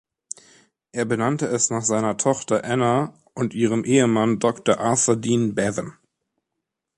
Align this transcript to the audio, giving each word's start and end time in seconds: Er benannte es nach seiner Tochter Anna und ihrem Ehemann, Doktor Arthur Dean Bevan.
Er 0.93 1.05
benannte 1.05 1.45
es 1.45 1.69
nach 1.69 1.83
seiner 1.83 2.17
Tochter 2.17 2.63
Anna 2.65 3.13
und 3.35 3.53
ihrem 3.53 3.83
Ehemann, 3.83 4.39
Doktor 4.39 4.79
Arthur 4.79 5.15
Dean 5.15 5.53
Bevan. 5.53 5.93